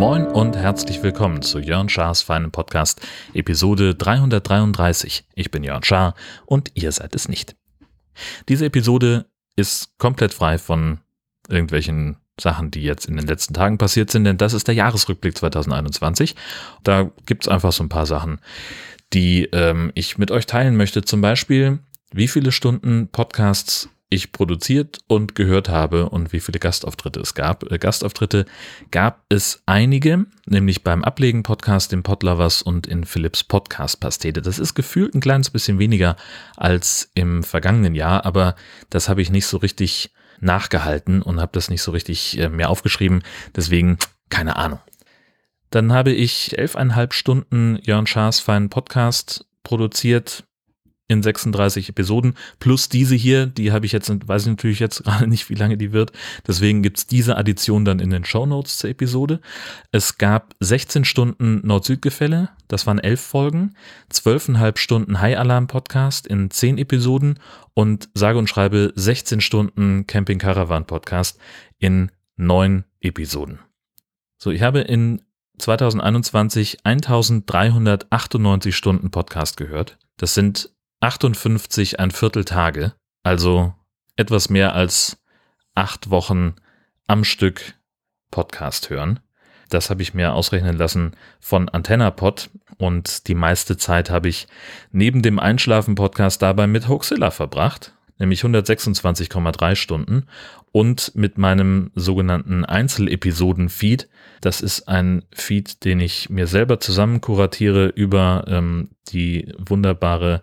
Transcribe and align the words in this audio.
Moin 0.00 0.26
und 0.26 0.56
herzlich 0.56 1.02
willkommen 1.02 1.42
zu 1.42 1.58
Jörn 1.58 1.88
Schars 1.88 2.22
feinem 2.22 2.50
Podcast, 2.50 3.00
Episode 3.34 3.94
333. 3.94 5.24
Ich 5.34 5.50
bin 5.50 5.62
Jörn 5.62 5.82
Schaar 5.82 6.14
und 6.46 6.70
ihr 6.74 6.90
seid 6.92 7.14
es 7.14 7.28
nicht. 7.28 7.54
Diese 8.48 8.64
Episode 8.66 9.26
ist 9.56 9.98
komplett 9.98 10.32
frei 10.32 10.58
von 10.58 11.00
irgendwelchen 11.48 12.16
Sachen, 12.40 12.70
die 12.70 12.82
jetzt 12.82 13.06
in 13.06 13.16
den 13.16 13.26
letzten 13.26 13.54
Tagen 13.54 13.78
passiert 13.78 14.10
sind, 14.10 14.24
denn 14.24 14.38
das 14.38 14.54
ist 14.54 14.66
der 14.68 14.74
Jahresrückblick 14.74 15.36
2021. 15.36 16.34
Da 16.82 17.10
gibt 17.26 17.44
es 17.44 17.48
einfach 17.48 17.72
so 17.72 17.84
ein 17.84 17.88
paar 17.88 18.06
Sachen, 18.06 18.40
die 19.12 19.44
ähm, 19.52 19.92
ich 19.94 20.18
mit 20.18 20.30
euch 20.30 20.46
teilen 20.46 20.76
möchte. 20.76 21.02
Zum 21.02 21.20
Beispiel, 21.20 21.78
wie 22.12 22.28
viele 22.28 22.52
Stunden 22.52 23.08
Podcasts 23.08 23.88
ich 24.10 24.32
produziert 24.32 24.98
und 25.06 25.36
gehört 25.36 25.68
habe 25.68 26.08
und 26.08 26.32
wie 26.32 26.40
viele 26.40 26.58
Gastauftritte 26.58 27.20
es 27.20 27.34
gab. 27.34 27.70
Äh, 27.70 27.78
Gastauftritte 27.78 28.44
gab 28.90 29.24
es 29.28 29.62
einige, 29.66 30.26
nämlich 30.46 30.82
beim 30.82 31.04
Ablegen-Podcast, 31.04 31.92
im 31.92 32.02
Podlovers 32.02 32.60
und 32.60 32.88
in 32.88 33.04
Philips 33.04 33.44
Podcast-Pastete. 33.44 34.42
Das 34.42 34.58
ist 34.58 34.74
gefühlt 34.74 35.14
ein 35.14 35.20
kleines 35.20 35.50
bisschen 35.50 35.78
weniger 35.78 36.16
als 36.56 37.10
im 37.14 37.44
vergangenen 37.44 37.94
Jahr, 37.94 38.26
aber 38.26 38.56
das 38.90 39.08
habe 39.08 39.22
ich 39.22 39.30
nicht 39.30 39.46
so 39.46 39.58
richtig 39.58 40.12
nachgehalten 40.40 41.22
und 41.22 41.40
habe 41.40 41.52
das 41.54 41.70
nicht 41.70 41.82
so 41.82 41.92
richtig 41.92 42.36
äh, 42.38 42.48
mehr 42.48 42.70
aufgeschrieben. 42.70 43.22
Deswegen 43.54 43.98
keine 44.28 44.56
Ahnung. 44.56 44.80
Dann 45.70 45.92
habe 45.92 46.12
ich 46.12 46.58
elfeinhalb 46.58 47.14
Stunden 47.14 47.78
Jörn 47.82 48.06
Schaas 48.06 48.40
feinen 48.40 48.70
Podcast 48.70 49.46
produziert 49.62 50.44
in 51.10 51.24
36 51.24 51.88
Episoden, 51.88 52.34
plus 52.60 52.88
diese 52.88 53.16
hier, 53.16 53.46
die 53.46 53.72
habe 53.72 53.84
ich 53.84 53.90
jetzt, 53.90 54.08
weiß 54.28 54.42
ich 54.42 54.48
natürlich 54.48 54.78
jetzt 54.78 55.02
gerade 55.04 55.26
nicht, 55.26 55.50
wie 55.50 55.56
lange 55.56 55.76
die 55.76 55.92
wird. 55.92 56.12
Deswegen 56.46 56.82
gibt's 56.82 57.06
diese 57.06 57.36
Addition 57.36 57.84
dann 57.84 57.98
in 57.98 58.10
den 58.10 58.24
Show 58.24 58.46
Notes 58.46 58.78
zur 58.78 58.90
Episode. 58.90 59.40
Es 59.90 60.18
gab 60.18 60.54
16 60.60 61.04
Stunden 61.04 61.66
Nord-Süd-Gefälle, 61.66 62.50
das 62.68 62.86
waren 62.86 63.00
elf 63.00 63.20
Folgen, 63.20 63.74
12,5 64.12 64.78
Stunden 64.78 65.20
High-Alarm-Podcast 65.20 66.28
in 66.28 66.48
10 66.48 66.78
Episoden 66.78 67.40
und 67.74 68.08
sage 68.14 68.38
und 68.38 68.48
schreibe 68.48 68.92
16 68.94 69.40
Stunden 69.40 70.06
Camping-Caravan-Podcast 70.06 71.40
in 71.80 72.12
9 72.36 72.84
Episoden. 73.00 73.58
So, 74.38 74.52
ich 74.52 74.62
habe 74.62 74.80
in 74.80 75.22
2021 75.60 76.78
1398 76.84 78.74
Stunden 78.74 79.10
Podcast 79.10 79.56
gehört. 79.56 79.98
Das 80.16 80.34
sind 80.34 80.70
58 81.00 82.00
ein 82.00 82.10
Viertel 82.10 82.44
Tage, 82.44 82.94
also 83.22 83.74
etwas 84.16 84.50
mehr 84.50 84.74
als 84.74 85.18
acht 85.74 86.10
Wochen 86.10 86.54
am 87.06 87.24
Stück 87.24 87.74
Podcast 88.30 88.90
hören. 88.90 89.20
Das 89.68 89.88
habe 89.88 90.02
ich 90.02 90.14
mir 90.14 90.34
ausrechnen 90.34 90.76
lassen 90.76 91.12
von 91.38 91.68
AntennaPod 91.68 92.50
und 92.78 93.28
die 93.28 93.34
meiste 93.34 93.76
Zeit 93.76 94.10
habe 94.10 94.28
ich 94.28 94.48
neben 94.90 95.22
dem 95.22 95.38
Einschlafen-Podcast 95.38 96.42
dabei 96.42 96.66
mit 96.66 96.88
Hoaxilla 96.88 97.30
verbracht, 97.30 97.94
nämlich 98.18 98.42
126,3 98.42 99.76
Stunden 99.76 100.26
und 100.72 101.14
mit 101.14 101.38
meinem 101.38 101.92
sogenannten 101.94 102.64
Einzelepisoden-Feed. 102.64 104.08
Das 104.40 104.60
ist 104.60 104.88
ein 104.88 105.22
Feed, 105.32 105.84
den 105.84 106.00
ich 106.00 106.30
mir 106.30 106.46
selber 106.46 106.80
zusammen 106.80 107.20
kuratiere 107.20 107.88
über 107.88 108.44
ähm, 108.48 108.90
die 109.08 109.52
wunderbare 109.58 110.42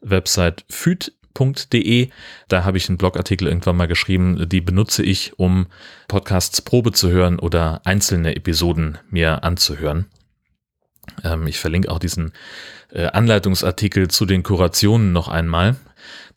Website 0.00 0.64
füd.de. 0.68 2.10
Da 2.48 2.64
habe 2.64 2.76
ich 2.76 2.88
einen 2.88 2.98
Blogartikel 2.98 3.48
irgendwann 3.48 3.76
mal 3.76 3.88
geschrieben, 3.88 4.48
die 4.48 4.60
benutze 4.60 5.02
ich, 5.02 5.38
um 5.38 5.66
Podcasts 6.08 6.60
Probe 6.60 6.92
zu 6.92 7.10
hören 7.10 7.38
oder 7.38 7.80
einzelne 7.84 8.36
Episoden 8.36 8.98
mir 9.10 9.44
anzuhören. 9.44 10.06
Ähm, 11.24 11.46
ich 11.46 11.58
verlinke 11.58 11.90
auch 11.90 11.98
diesen 11.98 12.32
äh, 12.92 13.06
Anleitungsartikel 13.06 14.08
zu 14.08 14.26
den 14.26 14.42
Kurationen 14.42 15.12
noch 15.12 15.28
einmal 15.28 15.76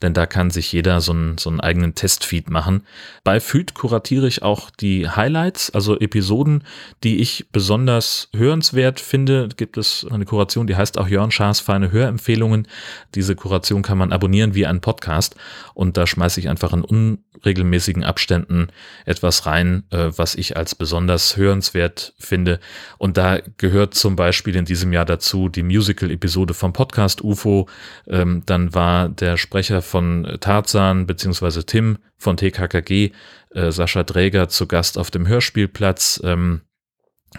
denn 0.02 0.14
da 0.14 0.26
kann 0.26 0.50
sich 0.50 0.72
jeder 0.72 1.02
so 1.02 1.12
einen, 1.12 1.38
so 1.38 1.50
einen 1.50 1.60
eigenen 1.60 1.96
Testfeed 1.96 2.50
machen. 2.50 2.84
Bei 3.24 3.40
Feed 3.40 3.74
kuratiere 3.74 4.28
ich 4.28 4.44
auch 4.44 4.70
die 4.70 5.08
Highlights, 5.10 5.70
also 5.72 6.00
Episoden, 6.00 6.64
die 7.04 7.20
ich 7.20 7.48
besonders 7.52 8.30
hörenswert 8.36 9.00
finde. 9.00 9.50
Gibt 9.56 9.78
es 9.78 10.06
eine 10.10 10.26
Kuration, 10.26 10.68
die 10.68 10.76
heißt 10.76 10.98
auch 10.98 11.08
Jörn 11.08 11.32
Schaas 11.32 11.60
feine 11.60 11.92
Hörempfehlungen. 11.92 12.68
Diese 13.16 13.36
Kuration 13.36 13.82
kann 13.82 13.98
man 13.98 14.12
abonnieren 14.12 14.56
wie 14.56 14.66
ein 14.66 14.82
Podcast 14.82 15.36
und 15.74 15.98
da 15.98 16.08
schmeiße 16.08 16.40
ich 16.40 16.50
einfach 16.50 16.74
in 16.74 16.84
unregelmäßigen 16.84 18.04
Abständen 18.04 18.68
etwas 19.06 19.46
rein, 19.46 19.84
äh, 19.92 20.10
was 20.16 20.36
ich 20.36 20.58
als 20.58 20.76
besonders 20.76 21.38
hörenswert 21.38 22.14
finde. 22.20 22.60
Und 22.98 23.18
da 23.18 23.40
gehört 23.58 23.94
zum 23.94 24.16
Beispiel 24.16 24.56
in 24.56 24.66
diesem 24.66 24.94
Jahr 24.94 25.06
dazu 25.06 25.50
die 25.50 25.64
Musical-Episode 25.64 26.54
vom 26.54 26.74
Podcast 26.74 27.24
UFO. 27.24 27.68
Ähm, 28.08 28.44
dann 28.46 28.74
war 28.74 29.10
der 29.10 29.38
Sprecher 29.38 29.82
von 29.92 30.38
Tarzan 30.40 31.06
beziehungsweise 31.06 31.66
Tim 31.66 31.98
von 32.18 32.38
TKKG, 32.38 33.12
äh, 33.52 33.72
Sascha 33.72 34.04
Dräger 34.04 34.50
zu 34.50 34.68
Gast 34.68 34.98
auf 34.98 35.12
dem 35.12 35.28
Hörspielplatz. 35.28 36.22
Ähm, 36.24 36.62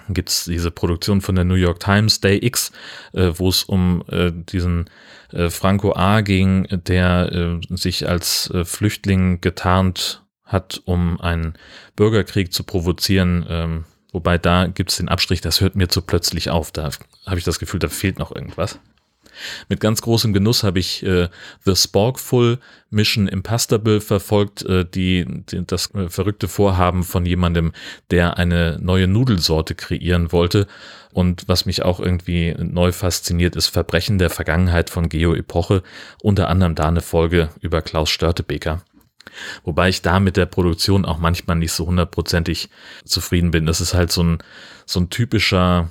gibt 0.08 0.30
es 0.30 0.44
diese 0.44 0.70
Produktion 0.70 1.20
von 1.20 1.34
der 1.34 1.44
New 1.44 1.54
York 1.54 1.80
Times, 1.80 2.20
Day 2.20 2.38
X, 2.42 2.72
äh, 3.12 3.32
wo 3.34 3.48
es 3.48 3.64
um 3.64 4.02
äh, 4.08 4.30
diesen 4.32 4.88
äh, 5.32 5.50
Franco 5.50 5.94
A. 5.94 6.20
ging, 6.20 6.66
der 6.70 7.32
äh, 7.32 7.76
sich 7.76 8.08
als 8.08 8.50
äh, 8.50 8.64
Flüchtling 8.64 9.40
getarnt 9.40 10.24
hat, 10.44 10.82
um 10.84 11.20
einen 11.20 11.54
Bürgerkrieg 11.96 12.52
zu 12.52 12.64
provozieren. 12.64 13.46
Ähm, 13.48 13.84
wobei 14.12 14.38
da 14.38 14.66
gibt 14.66 14.90
es 14.90 14.96
den 14.98 15.08
Abstrich, 15.08 15.40
das 15.40 15.60
hört 15.60 15.76
mir 15.76 15.88
zu 15.88 16.02
plötzlich 16.02 16.50
auf. 16.50 16.72
Da 16.72 16.90
habe 17.26 17.38
ich 17.38 17.44
das 17.44 17.58
Gefühl, 17.58 17.80
da 17.80 17.88
fehlt 17.88 18.18
noch 18.18 18.34
irgendwas. 18.34 18.78
Mit 19.68 19.80
ganz 19.80 20.02
großem 20.02 20.32
Genuss 20.32 20.62
habe 20.62 20.78
ich 20.78 21.02
äh, 21.04 21.28
The 21.64 21.74
Sporkful 21.74 22.58
Mission 22.90 23.28
Impastable 23.28 24.00
verfolgt, 24.00 24.64
äh, 24.64 24.84
die, 24.84 25.24
die 25.26 25.66
das 25.66 25.94
äh, 25.94 26.08
verrückte 26.08 26.48
Vorhaben 26.48 27.02
von 27.04 27.24
jemandem, 27.24 27.72
der 28.10 28.38
eine 28.38 28.78
neue 28.80 29.08
Nudelsorte 29.08 29.74
kreieren 29.74 30.32
wollte. 30.32 30.66
Und 31.12 31.44
was 31.46 31.66
mich 31.66 31.82
auch 31.82 32.00
irgendwie 32.00 32.54
neu 32.58 32.92
fasziniert, 32.92 33.56
ist 33.56 33.68
Verbrechen 33.68 34.18
der 34.18 34.30
Vergangenheit 34.30 34.90
von 34.90 35.08
Geo 35.08 35.34
Epoche, 35.34 35.82
unter 36.22 36.48
anderem 36.48 36.74
da 36.74 36.88
eine 36.88 37.02
Folge 37.02 37.50
über 37.60 37.82
Klaus 37.82 38.10
Störtebeker. 38.10 38.82
Wobei 39.64 39.88
ich 39.88 40.02
da 40.02 40.20
mit 40.20 40.36
der 40.36 40.46
Produktion 40.46 41.04
auch 41.04 41.18
manchmal 41.18 41.56
nicht 41.56 41.72
so 41.72 41.86
hundertprozentig 41.86 42.68
zufrieden 43.04 43.50
bin. 43.50 43.66
Das 43.66 43.80
ist 43.80 43.94
halt 43.94 44.10
so 44.10 44.22
ein, 44.22 44.38
so 44.86 45.00
ein 45.00 45.10
typischer, 45.10 45.90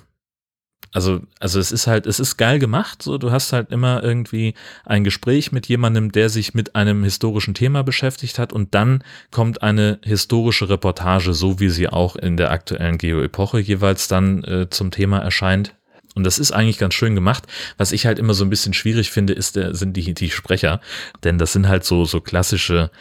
also, 0.94 1.22
also 1.40 1.60
es 1.60 1.72
ist 1.72 1.88
halt, 1.88 2.06
es 2.06 2.20
ist 2.20 2.38
geil 2.38 2.60
gemacht. 2.60 3.02
So, 3.02 3.18
du 3.18 3.32
hast 3.32 3.54
halt 3.54 3.72
immer 3.72 4.04
irgendwie 4.04 4.54
ein 4.86 5.04
Gespräch 5.04 5.52
mit 5.52 5.68
jemandem, 5.68 6.12
der 6.12 6.30
sich 6.30 6.54
mit 6.54 6.76
einem 6.76 7.04
historischen 7.04 7.54
Thema 7.54 7.84
beschäftigt 7.84 8.40
hat 8.40 8.52
und 8.52 8.76
dann 8.76 9.04
kommt 9.32 9.64
eine 9.64 10.00
historische 10.04 10.70
Reportage, 10.70 11.34
so 11.34 11.60
wie 11.60 11.70
sie 11.70 11.88
auch 11.88 12.16
in 12.16 12.36
der 12.36 12.52
aktuellen 12.52 12.98
Geo-Epoche 12.98 13.60
jeweils 13.60 14.08
dann 14.08 14.44
äh, 14.44 14.70
zum 14.70 14.92
Thema 14.92 15.20
erscheint. 15.20 15.74
Und 16.14 16.26
das 16.26 16.40
ist 16.40 16.52
eigentlich 16.52 16.78
ganz 16.78 16.94
schön 16.94 17.16
gemacht. 17.16 17.48
Was 17.78 17.94
ich 17.94 18.06
halt 18.06 18.20
immer 18.20 18.34
so 18.34 18.44
ein 18.44 18.50
bisschen 18.50 18.74
schwierig 18.74 19.12
finde, 19.12 19.32
ist 19.32 19.56
der, 19.56 19.74
sind 19.76 19.96
die, 19.96 20.14
die 20.14 20.30
Sprecher. 20.30 20.82
Denn 21.24 21.38
das 21.38 21.54
sind 21.54 21.70
halt 21.70 21.86
so, 21.86 22.04
so 22.04 22.20
klassische 22.20 22.92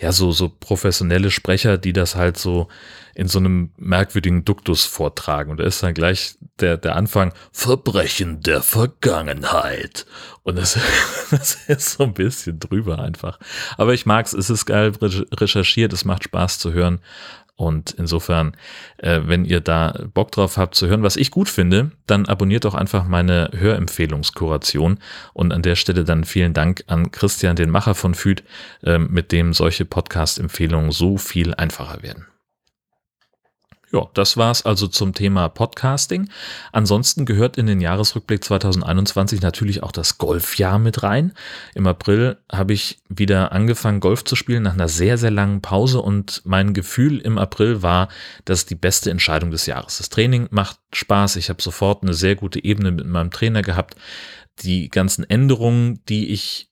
ja, 0.00 0.12
so, 0.12 0.32
so 0.32 0.48
professionelle 0.48 1.30
Sprecher, 1.30 1.76
die 1.76 1.92
das 1.92 2.16
halt 2.16 2.38
so 2.38 2.68
in 3.14 3.28
so 3.28 3.38
einem 3.38 3.72
merkwürdigen 3.76 4.46
Duktus 4.46 4.86
vortragen. 4.86 5.50
Und 5.50 5.60
da 5.60 5.64
ist 5.64 5.82
dann 5.82 5.92
gleich 5.92 6.36
der, 6.58 6.78
der 6.78 6.96
Anfang 6.96 7.34
Verbrechen 7.52 8.40
der 8.40 8.62
Vergangenheit. 8.62 10.06
Und 10.42 10.56
das, 10.56 10.78
das 11.30 11.58
ist 11.66 11.90
so 11.92 12.04
ein 12.04 12.14
bisschen 12.14 12.58
drüber 12.58 12.98
einfach. 12.98 13.38
Aber 13.76 13.92
ich 13.92 14.06
mag's, 14.06 14.32
es 14.32 14.48
ist 14.48 14.64
geil 14.64 14.92
recherchiert, 15.00 15.92
es 15.92 16.06
macht 16.06 16.24
Spaß 16.24 16.58
zu 16.58 16.72
hören. 16.72 17.00
Und 17.60 17.90
insofern, 17.90 18.52
äh, 18.96 19.20
wenn 19.24 19.44
ihr 19.44 19.60
da 19.60 20.06
Bock 20.14 20.32
drauf 20.32 20.56
habt 20.56 20.74
zu 20.74 20.86
hören, 20.86 21.02
was 21.02 21.16
ich 21.16 21.30
gut 21.30 21.50
finde, 21.50 21.90
dann 22.06 22.24
abonniert 22.24 22.64
doch 22.64 22.74
einfach 22.74 23.06
meine 23.06 23.50
Hörempfehlungskuration. 23.52 24.98
Und 25.34 25.52
an 25.52 25.60
der 25.60 25.76
Stelle 25.76 26.04
dann 26.04 26.24
vielen 26.24 26.54
Dank 26.54 26.84
an 26.86 27.10
Christian, 27.10 27.56
den 27.56 27.68
Macher 27.68 27.94
von 27.94 28.14
FÜD, 28.14 28.44
äh, 28.82 28.96
mit 28.96 29.30
dem 29.30 29.52
solche 29.52 29.84
Podcast-Empfehlungen 29.84 30.90
so 30.90 31.18
viel 31.18 31.54
einfacher 31.54 32.02
werden. 32.02 32.29
Ja, 33.92 34.08
das 34.14 34.36
war's 34.36 34.64
also 34.64 34.86
zum 34.86 35.14
Thema 35.14 35.48
Podcasting. 35.48 36.28
Ansonsten 36.70 37.26
gehört 37.26 37.56
in 37.56 37.66
den 37.66 37.80
Jahresrückblick 37.80 38.44
2021 38.44 39.40
natürlich 39.40 39.82
auch 39.82 39.90
das 39.90 40.16
Golfjahr 40.16 40.78
mit 40.78 41.02
rein. 41.02 41.32
Im 41.74 41.88
April 41.88 42.36
habe 42.52 42.72
ich 42.72 42.98
wieder 43.08 43.50
angefangen, 43.50 43.98
Golf 43.98 44.22
zu 44.22 44.36
spielen 44.36 44.62
nach 44.62 44.74
einer 44.74 44.88
sehr, 44.88 45.18
sehr 45.18 45.32
langen 45.32 45.60
Pause 45.60 46.00
und 46.02 46.40
mein 46.44 46.72
Gefühl 46.72 47.18
im 47.18 47.36
April 47.36 47.82
war, 47.82 48.08
das 48.44 48.60
ist 48.60 48.70
die 48.70 48.76
beste 48.76 49.10
Entscheidung 49.10 49.50
des 49.50 49.66
Jahres. 49.66 49.98
Das 49.98 50.08
Training 50.08 50.46
macht 50.52 50.78
Spaß. 50.92 51.34
Ich 51.34 51.48
habe 51.48 51.60
sofort 51.60 52.04
eine 52.04 52.14
sehr 52.14 52.36
gute 52.36 52.62
Ebene 52.62 52.92
mit 52.92 53.06
meinem 53.06 53.32
Trainer 53.32 53.62
gehabt 53.62 53.96
die 54.62 54.88
ganzen 54.88 55.28
Änderungen, 55.28 56.04
die 56.08 56.28
ich 56.28 56.69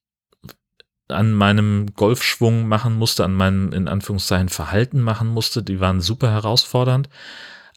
an 1.08 1.32
meinem 1.32 1.94
Golfschwung 1.94 2.68
machen 2.68 2.94
musste, 2.94 3.24
an 3.24 3.34
meinem 3.34 3.72
in 3.72 3.88
Anführungszeichen 3.88 4.48
Verhalten 4.48 5.00
machen 5.00 5.28
musste, 5.28 5.62
die 5.62 5.80
waren 5.80 6.00
super 6.00 6.30
herausfordernd. 6.30 7.08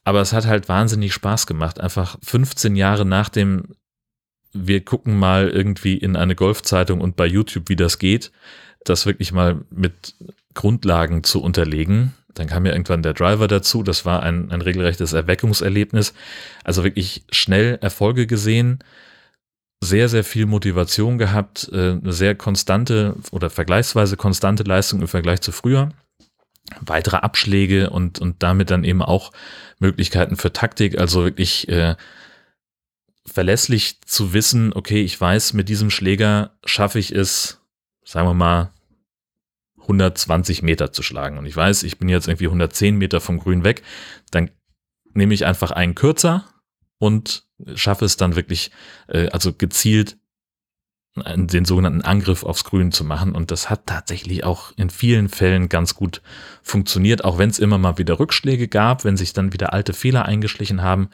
Aber 0.04 0.22
es 0.22 0.33
hat 0.33 0.45
halt 0.45 0.68
wahnsinnig 0.68 1.13
Spaß 1.13 1.48
gemacht. 1.48 1.80
Einfach 1.80 2.18
15 2.24 2.75
Jahre 2.75 3.06
nach 3.06 3.30
dem, 3.30 3.75
wir 4.51 4.83
gucken 4.83 5.18
mal 5.18 5.50
irgendwie 5.50 5.95
in 5.95 6.16
eine 6.16 6.36
Golfzeitung 6.36 7.01
und 7.01 7.16
bei 7.16 7.25
YouTube, 7.25 7.69
wie 7.69 7.75
das 7.75 8.00
geht, 8.00 8.31
das 8.83 9.06
wirklich 9.06 9.31
mal 9.31 9.62
mit 9.69 10.16
Grundlagen 10.54 11.24
zu 11.24 11.42
unterlegen. 11.42 12.13
Dann 12.33 12.48
kam 12.48 12.66
ja 12.66 12.72
irgendwann 12.72 13.04
der 13.04 13.13
Driver 13.13 13.48
dazu. 13.48 13.83
Das 13.83 14.06
war 14.06 14.24
ein, 14.24 14.51
ein 14.51 14.62
regelrechtes 14.62 15.13
Erweckungserlebnis. 15.13 16.13
Also 16.63 16.83
wirklich 16.83 17.24
schnell 17.30 17.78
Erfolge 17.81 18.25
gesehen 18.25 18.80
sehr, 19.83 20.10
sehr 20.10 20.24
viel 20.24 20.45
Motivation 20.45 21.18
gehabt, 21.18 21.69
äh, 21.74 21.92
eine 21.92 22.13
sehr 22.13 22.36
konstante 22.36 23.16
oder 23.31 23.50
vergleichsweise 23.50 24.16
konstante 24.16 24.63
Leistung 24.63 25.01
im 25.01 25.07
Vergleich 25.07 25.42
zu 25.42 25.51
früher. 25.51 25.89
Weitere 26.80 27.18
Abschläge 27.18 27.89
und, 27.89 28.19
und 28.19 28.44
damit 28.44 28.69
dann 28.69 28.83
eben 28.83 29.01
auch 29.01 29.31
Möglichkeiten 29.80 30.38
für 30.38 30.54
Taktik, 30.54 31.00
also 31.00 31.24
wirklich 31.24 31.68
äh, 31.68 31.95
verlässlich 33.25 34.01
zu 34.01 34.33
wissen, 34.33 34.72
okay, 34.74 35.01
ich 35.01 35.19
weiß, 35.19 35.54
mit 35.54 35.68
diesem 35.68 35.89
Schläger 35.89 36.51
schaffe 36.63 37.00
ich 37.00 37.12
es, 37.12 37.60
sagen 38.06 38.28
wir 38.28 38.36
mal, 38.36 38.72
120 39.81 40.62
Meter 40.62 40.92
zu 40.92 41.01
schlagen. 41.01 41.39
Und 41.39 41.48
ich 41.48 41.56
weiß, 41.56 41.83
ich 41.83 41.98
bin 41.98 42.07
jetzt 42.07 42.28
irgendwie 42.28 42.45
110 42.45 42.95
Meter 42.98 43.19
vom 43.19 43.39
Grün 43.39 43.63
weg, 43.63 43.81
dann 44.30 44.51
nehme 45.13 45.33
ich 45.33 45.45
einfach 45.45 45.72
einen 45.72 45.95
kürzer 45.95 46.45
und 47.01 47.48
schaffe 47.74 48.06
es 48.06 48.15
dann 48.15 48.36
wirklich, 48.36 48.69
äh, 49.07 49.27
also 49.30 49.51
gezielt 49.51 50.18
den 51.15 51.65
sogenannten 51.65 52.03
Angriff 52.03 52.44
aufs 52.44 52.63
Grün 52.63 52.94
zu 52.94 53.03
machen. 53.03 53.33
Und 53.36 53.51
das 53.51 53.69
hat 53.69 53.86
tatsächlich 53.86 54.45
auch 54.45 54.71
in 54.77 54.89
vielen 54.89 55.27
Fällen 55.27 55.68
ganz 55.68 55.95
gut 55.95 56.21
funktioniert, 56.62 57.25
auch 57.25 57.38
wenn 57.38 57.50
es 57.50 57.59
immer 57.59 57.77
mal 57.77 57.98
wieder 57.98 58.18
Rückschläge 58.18 58.69
gab, 58.69 59.03
wenn 59.03 59.18
sich 59.18 59.33
dann 59.33 59.51
wieder 59.51 59.74
alte 59.74 59.92
Fehler 59.92 60.24
eingeschlichen 60.25 60.81
haben. 60.81 61.09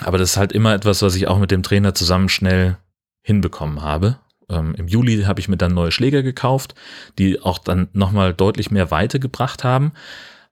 Aber 0.00 0.18
das 0.18 0.30
ist 0.30 0.36
halt 0.38 0.50
immer 0.50 0.74
etwas, 0.74 1.02
was 1.02 1.14
ich 1.14 1.28
auch 1.28 1.38
mit 1.38 1.52
dem 1.52 1.62
Trainer 1.62 1.94
zusammen 1.94 2.28
schnell 2.28 2.78
hinbekommen 3.22 3.82
habe. 3.82 4.18
Ähm, 4.48 4.74
Im 4.74 4.88
Juli 4.88 5.22
habe 5.22 5.38
ich 5.38 5.48
mir 5.48 5.56
dann 5.56 5.74
neue 5.74 5.92
Schläger 5.92 6.24
gekauft, 6.24 6.74
die 7.18 7.40
auch 7.40 7.58
dann 7.58 7.88
nochmal 7.92 8.34
deutlich 8.34 8.72
mehr 8.72 8.90
Weite 8.90 9.20
gebracht 9.20 9.62
haben. 9.62 9.92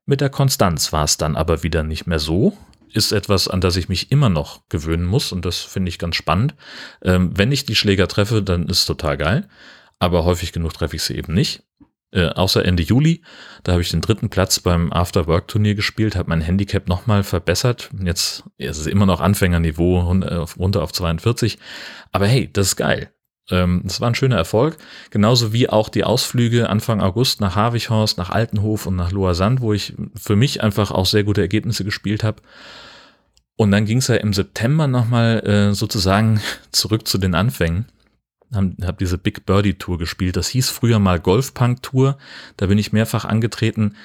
Mit 0.07 0.21
der 0.21 0.31
Konstanz 0.31 0.93
war 0.93 1.05
es 1.05 1.17
dann 1.17 1.35
aber 1.35 1.65
wieder 1.65 1.83
nicht 1.83 2.07
mehr 2.07 2.21
so 2.21 2.57
ist 2.95 3.13
etwas, 3.13 3.49
an 3.49 3.61
das 3.61 3.77
ich 3.77 3.89
mich 3.89 4.11
immer 4.11 4.29
noch 4.29 4.69
gewöhnen 4.69 5.05
muss 5.05 5.33
und 5.33 5.45
das 5.45 5.61
finde 5.61 5.89
ich 5.89 5.99
ganz 5.99 6.17
spannend. 6.17 6.55
Ähm, 7.03 7.31
wenn 7.37 7.53
ich 7.53 7.65
die 7.65 7.75
Schläger 7.75 8.09
treffe, 8.09 8.43
dann 8.43 8.67
ist 8.67 8.87
total 8.87 9.17
geil, 9.17 9.49
aber 9.99 10.25
häufig 10.25 10.53
genug 10.53 10.73
treffe 10.73 10.97
ich 10.97 11.03
sie 11.03 11.17
eben 11.17 11.35
nicht. 11.35 11.65
Äh, 12.13 12.29
außer 12.29 12.65
Ende 12.65 12.85
Juli, 12.85 13.23
da 13.65 13.73
habe 13.73 13.83
ich 13.83 13.91
den 13.91 14.01
dritten 14.01 14.31
Platz 14.31 14.61
beim 14.61 14.93
After-Work-Turnier 14.93 15.75
gespielt, 15.75 16.15
habe 16.15 16.29
mein 16.29 16.41
Handicap 16.41 16.89
nochmal 16.89 17.25
verbessert. 17.25 17.91
Jetzt 18.01 18.45
ist 18.57 18.79
es 18.79 18.87
immer 18.87 19.07
noch 19.07 19.21
Anfängerniveau, 19.21 19.99
runter 20.01 20.83
auf 20.83 20.93
42. 20.93 21.59
Aber 22.13 22.27
hey, 22.27 22.49
das 22.53 22.69
ist 22.69 22.77
geil. 22.77 23.11
Ähm, 23.51 23.83
das 23.85 24.01
war 24.01 24.09
ein 24.09 24.15
schöner 24.15 24.37
Erfolg. 24.37 24.79
Genauso 25.11 25.53
wie 25.53 25.69
auch 25.69 25.89
die 25.89 26.05
Ausflüge 26.05 26.69
Anfang 26.71 27.01
August 27.01 27.41
nach 27.41 27.57
Havichhorst, 27.57 28.19
nach 28.19 28.31
Altenhof 28.31 28.87
und 28.87 28.97
nach 28.97 29.13
Loa-Sand, 29.13 29.61
wo 29.61 29.73
ich 29.73 29.95
für 30.17 30.37
mich 30.37 30.63
einfach 30.63 30.91
auch 30.91 31.07
sehr 31.07 31.25
gute 31.25 31.41
Ergebnisse 31.41 31.85
gespielt 31.85 32.25
habe. 32.25 32.43
Und 33.57 33.71
dann 33.71 33.85
ging 33.85 33.99
es 33.99 34.09
ja 34.09 34.17
im 34.17 34.33
September 34.33 34.87
nochmal 34.87 35.47
äh, 35.47 35.75
sozusagen 35.75 36.41
zurück 36.73 37.07
zu 37.07 37.19
den 37.19 37.35
Anfängen. 37.35 37.87
Habe 38.53 38.75
hab 38.83 38.99
diese 38.99 39.19
Big 39.19 39.47
Birdie 39.47 39.75
Tour 39.75 39.99
gespielt. 39.99 40.37
Das 40.37 40.49
hieß 40.49 40.71
früher 40.71 40.99
mal 40.99 41.21
Golfpunk 41.21 41.83
Tour. 41.83 42.19
Da 42.57 42.67
bin 42.67 42.79
ich 42.79 42.93
mehrfach 42.93 43.25
angetreten. 43.25 43.97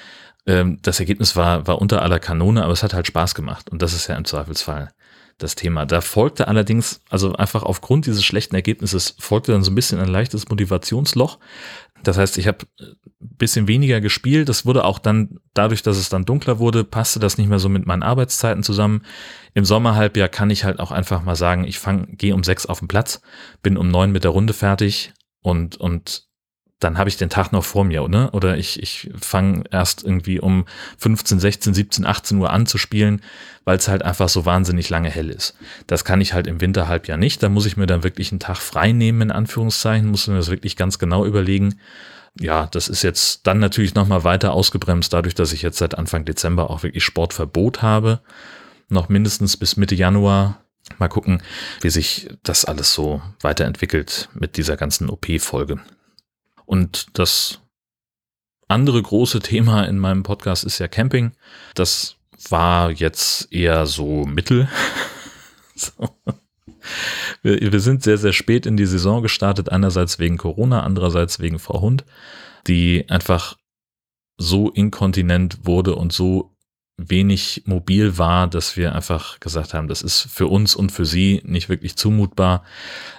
Ähm, 0.46 0.78
das 0.82 1.00
Ergebnis 1.00 1.34
war, 1.36 1.66
war 1.66 1.80
unter 1.80 2.02
aller 2.02 2.18
Kanone, 2.18 2.62
aber 2.62 2.72
es 2.72 2.82
hat 2.82 2.94
halt 2.94 3.06
Spaß 3.06 3.34
gemacht. 3.34 3.70
Und 3.70 3.82
das 3.82 3.94
ist 3.94 4.06
ja 4.08 4.16
im 4.16 4.24
Zweifelsfall 4.24 4.92
das 5.42 5.54
Thema. 5.54 5.86
Da 5.86 6.00
folgte 6.00 6.48
allerdings, 6.48 7.02
also 7.10 7.32
einfach 7.34 7.62
aufgrund 7.62 8.06
dieses 8.06 8.24
schlechten 8.24 8.54
Ergebnisses, 8.54 9.16
folgte 9.18 9.52
dann 9.52 9.62
so 9.62 9.70
ein 9.70 9.74
bisschen 9.74 9.98
ein 9.98 10.08
leichtes 10.08 10.48
Motivationsloch. 10.48 11.38
Das 12.02 12.16
heißt, 12.16 12.38
ich 12.38 12.46
habe 12.46 12.66
ein 12.80 12.96
bisschen 13.18 13.68
weniger 13.68 14.00
gespielt. 14.00 14.48
Das 14.48 14.64
wurde 14.64 14.84
auch 14.84 14.98
dann, 14.98 15.40
dadurch, 15.54 15.82
dass 15.82 15.96
es 15.96 16.08
dann 16.08 16.24
dunkler 16.24 16.58
wurde, 16.58 16.84
passte 16.84 17.20
das 17.20 17.38
nicht 17.38 17.48
mehr 17.48 17.58
so 17.58 17.68
mit 17.68 17.86
meinen 17.86 18.02
Arbeitszeiten 18.02 18.62
zusammen. 18.62 19.02
Im 19.54 19.64
Sommerhalbjahr 19.64 20.28
kann 20.28 20.50
ich 20.50 20.64
halt 20.64 20.80
auch 20.80 20.92
einfach 20.92 21.22
mal 21.22 21.36
sagen, 21.36 21.64
ich 21.64 21.78
fange, 21.78 22.06
gehe 22.12 22.34
um 22.34 22.44
sechs 22.44 22.66
auf 22.66 22.78
den 22.78 22.88
Platz, 22.88 23.20
bin 23.62 23.76
um 23.76 23.88
neun 23.88 24.12
mit 24.12 24.24
der 24.24 24.30
Runde 24.30 24.52
fertig 24.52 25.12
und, 25.42 25.76
und 25.76 26.29
dann 26.80 26.96
habe 26.96 27.10
ich 27.10 27.18
den 27.18 27.28
Tag 27.28 27.52
noch 27.52 27.64
vor 27.64 27.84
mir, 27.84 28.02
oder? 28.02 28.32
Oder 28.32 28.56
ich, 28.56 28.82
ich 28.82 29.10
fange 29.20 29.64
erst 29.70 30.02
irgendwie 30.02 30.40
um 30.40 30.64
15, 30.98 31.38
16, 31.38 31.74
17, 31.74 32.06
18 32.06 32.38
Uhr 32.38 32.50
an 32.50 32.66
zu 32.66 32.78
spielen, 32.78 33.20
weil 33.64 33.76
es 33.76 33.86
halt 33.86 34.02
einfach 34.02 34.30
so 34.30 34.46
wahnsinnig 34.46 34.88
lange 34.88 35.10
hell 35.10 35.28
ist. 35.28 35.54
Das 35.86 36.06
kann 36.06 36.22
ich 36.22 36.32
halt 36.32 36.46
im 36.46 36.62
Winterhalbjahr 36.62 37.18
nicht. 37.18 37.42
Da 37.42 37.50
muss 37.50 37.66
ich 37.66 37.76
mir 37.76 37.86
dann 37.86 38.02
wirklich 38.02 38.32
einen 38.32 38.40
Tag 38.40 38.56
frei 38.56 38.92
nehmen, 38.92 39.20
in 39.20 39.30
Anführungszeichen, 39.30 40.08
muss 40.08 40.26
mir 40.26 40.36
das 40.36 40.50
wirklich 40.50 40.76
ganz 40.76 40.98
genau 40.98 41.26
überlegen. 41.26 41.78
Ja, 42.38 42.66
das 42.66 42.88
ist 42.88 43.02
jetzt 43.02 43.46
dann 43.46 43.58
natürlich 43.58 43.94
nochmal 43.94 44.24
weiter 44.24 44.54
ausgebremst, 44.54 45.12
dadurch, 45.12 45.34
dass 45.34 45.52
ich 45.52 45.60
jetzt 45.60 45.78
seit 45.78 45.98
Anfang 45.98 46.24
Dezember 46.24 46.70
auch 46.70 46.82
wirklich 46.82 47.04
Sportverbot 47.04 47.82
habe. 47.82 48.20
Noch 48.88 49.10
mindestens 49.10 49.58
bis 49.58 49.76
Mitte 49.76 49.94
Januar. 49.94 50.64
Mal 50.98 51.08
gucken, 51.08 51.42
wie 51.82 51.90
sich 51.90 52.30
das 52.42 52.64
alles 52.64 52.94
so 52.94 53.20
weiterentwickelt 53.42 54.30
mit 54.32 54.56
dieser 54.56 54.76
ganzen 54.76 55.10
OP-Folge. 55.10 55.78
Und 56.70 57.18
das 57.18 57.58
andere 58.68 59.02
große 59.02 59.40
Thema 59.40 59.82
in 59.86 59.98
meinem 59.98 60.22
Podcast 60.22 60.62
ist 60.62 60.78
ja 60.78 60.86
Camping. 60.86 61.32
Das 61.74 62.14
war 62.48 62.92
jetzt 62.92 63.52
eher 63.52 63.86
so 63.86 64.24
mittel. 64.24 64.68
so. 65.74 66.10
wir, 67.42 67.72
wir, 67.72 67.80
sind 67.80 68.04
sehr, 68.04 68.18
sehr 68.18 68.32
spät 68.32 68.66
in 68.66 68.76
die 68.76 68.86
Saison 68.86 69.20
gestartet, 69.20 69.72
einerseits 69.72 70.20
wegen 70.20 70.36
Corona, 70.36 70.84
andererseits 70.84 71.40
wegen 71.40 71.58
Frau 71.58 71.80
Hund, 71.80 72.04
die 72.68 73.04
einfach 73.08 73.56
so 74.36 74.70
inkontinent 74.70 75.66
wurde 75.66 75.96
und 75.96 76.12
so 76.12 76.54
wenig 77.08 77.62
mobil 77.66 78.18
war, 78.18 78.46
dass 78.46 78.76
wir 78.76 78.94
einfach 78.94 79.40
gesagt 79.40 79.74
haben, 79.74 79.88
das 79.88 80.02
ist 80.02 80.22
für 80.30 80.46
uns 80.46 80.74
und 80.74 80.92
für 80.92 81.06
sie 81.06 81.42
nicht 81.44 81.68
wirklich 81.68 81.96
zumutbar. 81.96 82.64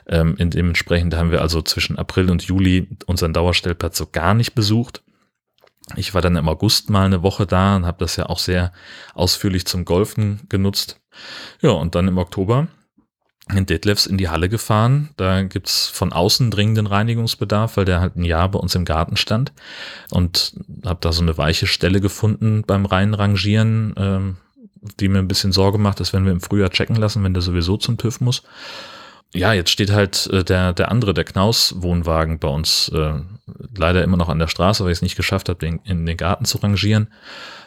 Ähm, 0.08 0.36
dementsprechend 0.38 1.16
haben 1.16 1.32
wir 1.32 1.42
also 1.42 1.62
zwischen 1.62 1.98
April 1.98 2.30
und 2.30 2.44
Juli 2.44 2.88
unseren 3.06 3.34
Dauerstellplatz 3.34 3.98
so 3.98 4.08
gar 4.12 4.34
nicht 4.34 4.54
besucht. 4.54 5.04
Ich 5.96 6.14
war 6.14 6.22
dann 6.22 6.36
im 6.36 6.48
August 6.48 6.90
mal 6.90 7.06
eine 7.06 7.24
Woche 7.24 7.48
da 7.48 7.76
und 7.76 7.86
habe 7.86 7.98
das 8.00 8.16
ja 8.16 8.28
auch 8.28 8.40
sehr 8.40 8.72
ausführlich 9.14 9.66
zum 9.66 9.84
Golfen 9.84 10.42
genutzt. 10.48 11.02
Ja, 11.62 11.72
und 11.72 11.96
dann 11.96 12.08
im 12.08 12.18
Oktober 12.18 12.68
in 13.56 13.66
Detlefs 13.66 14.06
in 14.06 14.18
die 14.18 14.30
Halle 14.30 14.50
gefahren. 14.50 15.10
Da 15.18 15.44
gibt's 15.44 15.88
von 15.88 16.14
außen 16.14 16.52
dringenden 16.52 16.88
Reinigungsbedarf, 16.88 17.78
weil 17.78 17.86
der 17.86 18.02
halt 18.02 18.16
ein 18.16 18.24
Jahr 18.24 18.50
bei 18.50 18.60
uns 18.60 18.76
im 18.76 18.86
Garten 18.86 19.18
stand. 19.18 19.52
Und 20.10 20.54
habe 20.86 21.00
da 21.02 21.12
so 21.12 21.22
eine 21.22 21.38
weiche 21.38 21.68
Stelle 21.68 22.02
gefunden 22.02 22.64
beim 22.66 22.86
Reinrangieren, 22.86 23.94
ähm, 23.98 24.38
die 25.00 25.08
mir 25.08 25.20
ein 25.20 25.28
bisschen 25.28 25.52
Sorge 25.52 25.78
macht, 25.78 26.00
dass 26.00 26.14
wenn 26.14 26.26
wir 26.26 26.32
im 26.32 26.42
Frühjahr 26.42 26.70
checken 26.70 26.96
lassen, 26.96 27.24
wenn 27.24 27.34
der 27.34 27.44
sowieso 27.44 27.78
zum 27.78 27.98
TÜV 27.98 28.22
muss. 28.22 28.44
Ja, 29.34 29.54
jetzt 29.54 29.70
steht 29.70 29.92
halt 29.92 30.28
äh, 30.28 30.44
der, 30.44 30.74
der 30.74 30.92
andere, 30.92 31.14
der 31.14 31.24
Knaus-Wohnwagen 31.24 32.40
bei 32.40 32.50
uns 32.50 32.90
äh, 32.90 33.14
leider 33.76 34.04
immer 34.04 34.18
noch 34.18 34.30
an 34.30 34.40
der 34.40 34.48
Straße, 34.48 34.84
weil 34.84 34.92
ich 34.92 34.98
es 34.98 35.04
nicht 35.04 35.16
geschafft 35.16 35.50
habe, 35.50 35.60
den 35.60 35.80
in 35.86 36.06
den 36.06 36.18
Garten 36.18 36.46
zu 36.46 36.58
rangieren. 36.58 37.08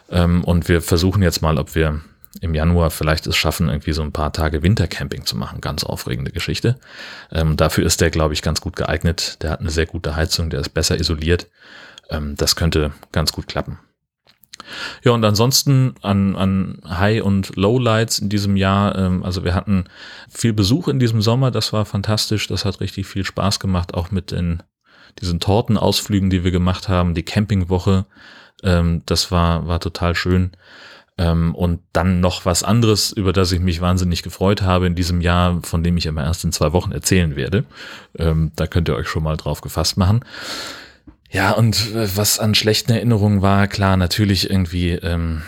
Ähm, 0.09 0.43
und 0.43 0.67
wir 0.67 0.81
versuchen 0.81 1.23
jetzt 1.23 1.41
mal, 1.41 1.57
ob 1.57 1.73
wir 1.73 2.01
im 2.41 2.53
Januar 2.53 2.91
vielleicht 2.91 3.27
es 3.27 3.35
schaffen, 3.35 3.69
irgendwie 3.69 3.93
so 3.93 4.01
ein 4.01 4.11
paar 4.11 4.33
Tage 4.33 4.63
Wintercamping 4.63 5.25
zu 5.25 5.37
machen. 5.37 5.61
Ganz 5.61 5.83
aufregende 5.83 6.31
Geschichte. 6.31 6.77
Ähm, 7.31 7.57
dafür 7.57 7.85
ist 7.85 8.01
der, 8.01 8.09
glaube 8.09 8.33
ich, 8.33 8.41
ganz 8.41 8.61
gut 8.61 8.75
geeignet. 8.75 9.41
Der 9.41 9.51
hat 9.51 9.59
eine 9.59 9.69
sehr 9.69 9.85
gute 9.85 10.15
Heizung, 10.15 10.49
der 10.49 10.59
ist 10.59 10.69
besser 10.69 10.99
isoliert. 10.99 11.47
Ähm, 12.09 12.35
das 12.35 12.55
könnte 12.55 12.91
ganz 13.11 13.31
gut 13.31 13.47
klappen. 13.47 13.79
Ja, 15.03 15.11
und 15.11 15.23
ansonsten 15.23 15.95
an, 16.01 16.35
an 16.35 16.81
High- 16.87 17.23
und 17.23 17.55
Lowlights 17.55 18.19
in 18.19 18.29
diesem 18.29 18.55
Jahr. 18.55 18.97
Ähm, 18.97 19.23
also 19.23 19.43
wir 19.43 19.53
hatten 19.53 19.85
viel 20.29 20.53
Besuch 20.53 20.87
in 20.87 20.99
diesem 20.99 21.21
Sommer, 21.21 21.51
das 21.51 21.71
war 21.73 21.85
fantastisch, 21.85 22.47
das 22.47 22.65
hat 22.65 22.79
richtig 22.79 23.05
viel 23.05 23.25
Spaß 23.25 23.59
gemacht, 23.59 23.93
auch 23.93 24.11
mit 24.11 24.31
den 24.31 24.63
diesen 25.21 25.39
Tortenausflügen, 25.39 26.29
die 26.29 26.43
wir 26.43 26.51
gemacht 26.51 26.89
haben, 26.89 27.13
die 27.13 27.23
Campingwoche, 27.23 28.05
ähm, 28.63 29.01
das 29.05 29.31
war, 29.31 29.67
war 29.67 29.79
total 29.79 30.15
schön. 30.15 30.51
Ähm, 31.17 31.55
und 31.55 31.79
dann 31.93 32.19
noch 32.19 32.45
was 32.45 32.63
anderes, 32.63 33.11
über 33.11 33.31
das 33.31 33.51
ich 33.51 33.61
mich 33.61 33.79
wahnsinnig 33.79 34.21
gefreut 34.21 34.61
habe 34.61 34.87
in 34.87 34.95
diesem 34.95 35.21
Jahr, 35.21 35.61
von 35.63 35.81
dem 35.83 35.95
ich 35.95 36.05
immer 36.05 36.23
erst 36.23 36.43
in 36.43 36.51
zwei 36.51 36.73
Wochen 36.73 36.91
erzählen 36.91 37.35
werde. 37.35 37.63
Ähm, 38.17 38.51
da 38.55 38.67
könnt 38.67 38.89
ihr 38.89 38.95
euch 38.95 39.07
schon 39.07 39.23
mal 39.23 39.37
drauf 39.37 39.61
gefasst 39.61 39.97
machen. 39.97 40.25
Ja, 41.29 41.51
und 41.51 41.93
äh, 41.93 42.15
was 42.15 42.39
an 42.39 42.55
schlechten 42.55 42.91
Erinnerungen 42.91 43.41
war, 43.41 43.67
klar, 43.67 43.97
natürlich 43.97 44.49
irgendwie 44.49 44.91
ähm, 44.91 45.41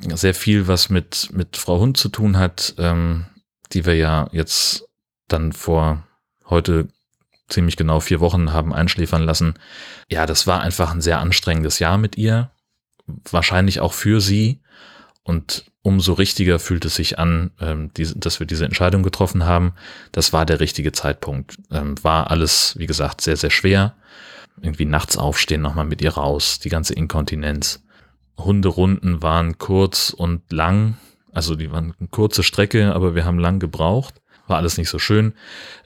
sehr 0.00 0.34
viel, 0.34 0.68
was 0.68 0.90
mit, 0.90 1.30
mit 1.32 1.56
Frau 1.56 1.78
Hund 1.78 1.96
zu 1.96 2.08
tun 2.08 2.36
hat, 2.36 2.74
ähm, 2.78 3.26
die 3.72 3.86
wir 3.86 3.94
ja 3.94 4.28
jetzt 4.32 4.88
dann 5.28 5.52
vor 5.52 6.06
heute 6.48 6.88
ziemlich 7.48 7.76
genau 7.76 8.00
vier 8.00 8.20
Wochen 8.20 8.52
haben 8.52 8.72
einschläfern 8.72 9.22
lassen. 9.22 9.54
Ja, 10.08 10.26
das 10.26 10.46
war 10.46 10.60
einfach 10.60 10.92
ein 10.92 11.00
sehr 11.00 11.18
anstrengendes 11.18 11.78
Jahr 11.78 11.98
mit 11.98 12.16
ihr. 12.16 12.50
Wahrscheinlich 13.30 13.80
auch 13.80 13.92
für 13.92 14.20
sie. 14.20 14.60
Und 15.24 15.64
umso 15.82 16.12
richtiger 16.12 16.58
fühlt 16.58 16.84
es 16.84 16.96
sich 16.96 17.18
an, 17.18 17.50
ähm, 17.60 17.90
die, 17.96 18.08
dass 18.14 18.40
wir 18.40 18.46
diese 18.46 18.64
Entscheidung 18.64 19.02
getroffen 19.02 19.44
haben. 19.44 19.72
Das 20.12 20.32
war 20.32 20.46
der 20.46 20.60
richtige 20.60 20.92
Zeitpunkt. 20.92 21.56
Ähm, 21.70 21.94
war 22.02 22.30
alles, 22.30 22.78
wie 22.78 22.86
gesagt, 22.86 23.22
sehr, 23.22 23.36
sehr 23.36 23.50
schwer. 23.50 23.94
Irgendwie 24.60 24.84
nachts 24.84 25.16
aufstehen, 25.16 25.62
nochmal 25.62 25.86
mit 25.86 26.02
ihr 26.02 26.12
raus, 26.12 26.60
die 26.60 26.68
ganze 26.68 26.94
Inkontinenz. 26.94 27.82
Hunderunden 28.38 29.22
waren 29.22 29.58
kurz 29.58 30.10
und 30.10 30.52
lang. 30.52 30.98
Also 31.32 31.56
die 31.56 31.72
waren 31.72 31.94
eine 31.98 32.08
kurze 32.08 32.42
Strecke, 32.42 32.94
aber 32.94 33.14
wir 33.14 33.24
haben 33.24 33.38
lang 33.38 33.58
gebraucht 33.58 34.20
war 34.46 34.58
alles 34.58 34.78
nicht 34.78 34.88
so 34.88 34.98
schön. 34.98 35.32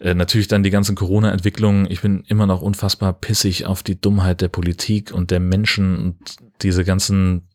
Äh, 0.00 0.14
natürlich 0.14 0.48
dann 0.48 0.62
die 0.62 0.70
ganzen 0.70 0.96
Corona-Entwicklungen. 0.96 1.86
Ich 1.90 2.00
bin 2.00 2.24
immer 2.26 2.46
noch 2.46 2.62
unfassbar 2.62 3.12
pissig 3.12 3.66
auf 3.66 3.82
die 3.82 4.00
Dummheit 4.00 4.40
der 4.40 4.48
Politik 4.48 5.12
und 5.12 5.30
der 5.30 5.40
Menschen 5.40 5.98
und 5.98 6.16
diese 6.62 6.84
ganzen 6.84 7.48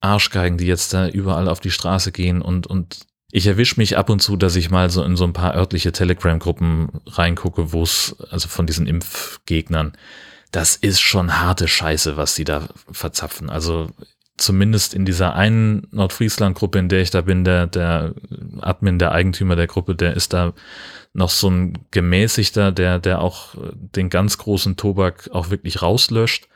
Arschgeigen, 0.00 0.58
die 0.58 0.66
jetzt 0.66 0.94
da 0.94 1.08
überall 1.08 1.48
auf 1.48 1.60
die 1.60 1.70
Straße 1.70 2.12
gehen 2.12 2.42
und, 2.42 2.66
und 2.66 3.00
ich 3.30 3.46
erwische 3.46 3.78
mich 3.78 3.98
ab 3.98 4.08
und 4.08 4.20
zu, 4.20 4.36
dass 4.36 4.56
ich 4.56 4.70
mal 4.70 4.90
so 4.90 5.02
in 5.02 5.16
so 5.16 5.24
ein 5.24 5.34
paar 5.34 5.54
örtliche 5.54 5.92
Telegram-Gruppen 5.92 6.88
reingucke, 7.06 7.72
wo 7.72 7.82
es, 7.82 8.16
also 8.30 8.48
von 8.48 8.66
diesen 8.66 8.86
Impfgegnern, 8.86 9.92
das 10.50 10.76
ist 10.76 11.00
schon 11.00 11.38
harte 11.38 11.68
Scheiße, 11.68 12.16
was 12.16 12.34
die 12.34 12.44
da 12.44 12.68
verzapfen. 12.90 13.50
Also 13.50 13.90
zumindest 14.38 14.94
in 14.94 15.04
dieser 15.04 15.34
einen 15.34 15.86
Nordfriesland-Gruppe, 15.90 16.78
in 16.78 16.88
der 16.88 17.02
ich 17.02 17.10
da 17.10 17.20
bin, 17.20 17.44
der, 17.44 17.66
der 17.66 18.14
Admin, 18.60 18.98
der 18.98 19.12
Eigentümer 19.12 19.56
der 19.56 19.66
Gruppe, 19.66 19.94
der 19.94 20.14
ist 20.14 20.32
da 20.32 20.54
noch 21.12 21.30
so 21.30 21.50
ein 21.50 21.78
gemäßigter, 21.90 22.72
der, 22.72 22.98
der 22.98 23.20
auch 23.20 23.54
den 23.74 24.08
ganz 24.08 24.38
großen 24.38 24.76
Tobak 24.76 25.28
auch 25.32 25.50
wirklich 25.50 25.82
rauslöscht. 25.82 26.48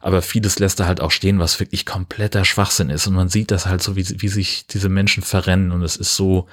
Aber 0.00 0.22
vieles 0.22 0.58
lässt 0.58 0.80
er 0.80 0.86
halt 0.86 1.00
auch 1.00 1.10
stehen, 1.10 1.38
was 1.38 1.60
wirklich 1.60 1.86
kompletter 1.86 2.44
Schwachsinn 2.44 2.90
ist. 2.90 3.06
Und 3.06 3.14
man 3.14 3.28
sieht 3.28 3.50
das 3.50 3.66
halt 3.66 3.82
so, 3.82 3.96
wie, 3.96 4.06
wie 4.20 4.28
sich 4.28 4.66
diese 4.66 4.88
Menschen 4.88 5.22
verrennen. 5.22 5.72
Und 5.72 5.82
es 5.82 5.96
ist 5.96 6.14
so, 6.14 6.46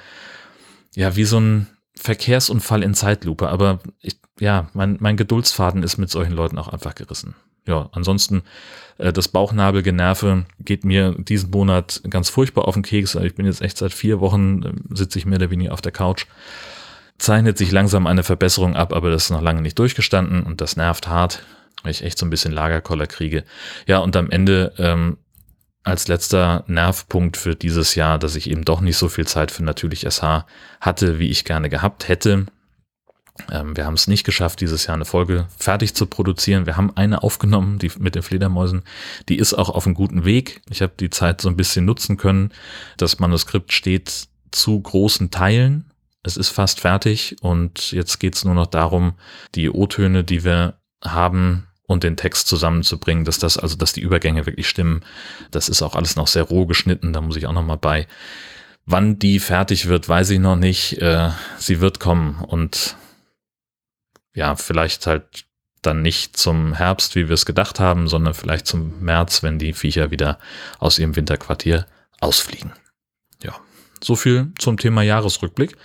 ja, 0.96 1.16
wie 1.16 1.26
so 1.26 1.40
ein 1.40 1.68
Verkehrsunfall 1.96 2.84
in 2.84 2.94
Zeitlupe. 2.94 3.50
Aber 3.50 3.80
ich, 4.02 4.18
ja, 4.40 4.70
mein, 4.74 4.98
mein 5.00 5.18
Geduldsfaden 5.18 5.84
ist 5.84 5.98
mit 5.98 6.10
solchen 6.10 6.34
Leuten 6.34 6.58
auch 6.58 6.68
einfach 6.68 6.96
gerissen 6.96 7.36
ja, 7.68 7.90
ansonsten 7.92 8.44
äh, 8.98 9.12
das 9.12 9.28
Bauchnabelgenerve 9.28 10.46
geht 10.60 10.86
mir 10.86 11.16
diesen 11.18 11.52
Monat 11.52 12.02
ganz 12.10 12.30
furchtbar 12.30 12.68
auf 12.68 12.76
den 12.76 12.84
Keks. 12.84 13.16
Ich 13.16 13.36
bin 13.36 13.46
jetzt 13.46 13.62
echt 13.62 13.78
seit 13.78 13.94
vier 13.94 14.20
Wochen, 14.20 14.64
äh, 14.64 14.96
sitze 14.96 15.20
ich 15.20 15.26
mehr 15.26 15.38
oder 15.40 15.50
weniger 15.50 15.74
auf 15.74 15.82
der 15.82 15.92
Couch. 15.92 16.26
Zeichnet 17.18 17.58
sich 17.58 17.72
langsam 17.72 18.08
eine 18.08 18.24
Verbesserung 18.24 18.76
ab, 18.76 18.94
aber 18.94 19.10
das 19.10 19.26
ist 19.26 19.30
noch 19.30 19.42
lange 19.42 19.62
nicht 19.62 19.80
durchgestanden 19.80 20.44
und 20.44 20.62
das 20.62 20.76
nervt 20.76 21.08
hart, 21.08 21.44
ich 21.92 22.04
echt 22.04 22.18
so 22.18 22.26
ein 22.26 22.30
bisschen 22.30 22.52
Lagerkoller 22.52 23.08
kriege. 23.08 23.44
Ja, 23.88 24.00
und 24.00 24.16
am 24.16 24.30
Ende 24.30 24.74
ähm, 24.78 25.18
als 25.84 26.08
letzter 26.08 26.64
Nervpunkt 26.68 27.38
für 27.38 27.56
dieses 27.56 27.96
Jahr, 27.96 28.18
dass 28.18 28.36
ich 28.36 28.50
eben 28.50 28.66
doch 28.66 28.82
nicht 28.82 28.98
so 28.98 29.08
viel 29.08 29.28
Zeit 29.28 29.52
für 29.52 29.64
natürlich 29.64 30.02
SH 30.02 30.46
hatte, 30.82 31.20
wie 31.20 31.30
ich 31.30 31.46
gerne 31.46 31.70
gehabt 31.70 32.08
hätte. 32.08 32.48
Ähm, 33.52 33.76
wir 33.78 33.86
haben 33.86 33.94
es 33.94 34.08
nicht 34.08 34.24
geschafft, 34.24 34.62
dieses 34.62 34.88
Jahr 34.88 34.96
eine 34.96 35.06
Folge 35.06 35.48
fertig 35.58 35.94
zu 35.94 36.08
produzieren. 36.08 36.66
Wir 36.66 36.78
haben 36.78 36.96
eine 36.96 37.22
aufgenommen, 37.22 37.78
die 37.78 37.92
mit 38.00 38.16
den 38.16 38.24
Fledermäusen. 38.24 38.84
Die 39.30 39.38
ist 39.38 39.54
auch 39.54 39.70
auf 39.70 39.86
einem 39.86 39.96
guten 39.96 40.26
Weg. 40.26 40.62
Ich 40.70 40.82
habe 40.82 40.94
die 41.00 41.10
Zeit 41.10 41.42
so 41.42 41.50
ein 41.50 41.58
bisschen 41.58 41.86
nutzen 41.86 42.18
können. 42.18 42.52
Das 42.98 43.20
Manuskript 43.20 43.72
steht 43.72 44.28
zu 44.52 44.80
großen 44.82 45.32
Teilen. 45.32 45.92
Es 46.24 46.38
ist 46.38 46.50
fast 46.50 46.80
fertig 46.80 47.36
und 47.42 47.92
jetzt 47.92 48.20
geht 48.20 48.36
es 48.36 48.46
nur 48.46 48.56
noch 48.56 48.68
darum, 48.68 49.14
die 49.54 49.70
O-Töne, 49.70 50.24
die 50.24 50.44
wir 50.44 50.80
haben, 51.04 51.68
und 51.88 52.04
den 52.04 52.18
Text 52.18 52.48
zusammenzubringen, 52.48 53.26
dass 53.26 53.40
das, 53.40 53.58
also 53.58 53.76
dass 53.76 53.94
die 53.94 54.02
Übergänge 54.02 54.46
wirklich 54.46 54.68
stimmen. 54.68 55.04
Das 55.52 55.70
ist 55.70 55.82
auch 55.82 55.96
alles 55.96 56.16
noch 56.16 56.28
sehr 56.28 56.44
roh 56.44 56.66
geschnitten, 56.66 57.14
da 57.14 57.22
muss 57.22 57.36
ich 57.36 57.48
auch 57.48 57.54
noch 57.54 57.66
mal 57.66 57.78
bei. 57.78 58.08
Wann 58.86 59.18
die 59.18 59.40
fertig 59.40 59.88
wird, 59.88 60.08
weiß 60.08 60.30
ich 60.32 60.40
noch 60.40 60.56
nicht. 60.56 61.02
Äh, 61.02 61.32
sie 61.58 61.82
wird 61.82 62.00
kommen 62.00 62.44
und 62.44 62.96
ja, 64.34 64.56
vielleicht 64.56 65.08
halt 65.08 65.46
dann 65.82 66.02
nicht 66.02 66.38
zum 66.38 66.74
Herbst, 66.74 67.16
wie 67.16 67.28
wir 67.28 67.34
es 67.34 67.46
gedacht 67.46 67.80
haben, 67.80 68.08
sondern 68.08 68.34
vielleicht 68.34 68.68
zum 68.68 69.00
März, 69.02 69.44
wenn 69.44 69.60
die 69.60 69.74
Viecher 69.74 70.12
wieder 70.12 70.40
aus 70.80 71.00
ihrem 71.00 71.16
Winterquartier 71.16 71.86
ausfliegen. 72.20 72.74
Ja, 73.44 73.56
so 74.04 74.16
viel 74.16 74.52
zum 74.58 74.78
Thema 74.78 75.04
Jahresrückblick. 75.04 75.78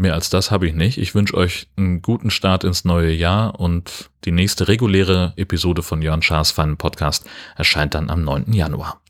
Mehr 0.00 0.14
als 0.14 0.30
das 0.30 0.52
habe 0.52 0.68
ich 0.68 0.74
nicht. 0.74 0.96
Ich 0.96 1.16
wünsche 1.16 1.34
euch 1.34 1.66
einen 1.76 2.02
guten 2.02 2.30
Start 2.30 2.62
ins 2.62 2.84
neue 2.84 3.12
Jahr 3.12 3.58
und 3.58 4.10
die 4.24 4.30
nächste 4.30 4.68
reguläre 4.68 5.32
Episode 5.34 5.82
von 5.82 6.02
Jörn 6.02 6.22
Schaas 6.22 6.52
Fun 6.52 6.76
Podcast 6.76 7.28
erscheint 7.56 7.96
dann 7.96 8.08
am 8.08 8.22
9. 8.22 8.52
Januar. 8.52 9.00